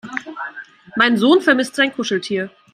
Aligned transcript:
Mein 0.95 1.17
Sohn 1.17 1.41
vermisst 1.41 1.75
sein 1.75 1.93
Kuscheltier. 1.93 2.49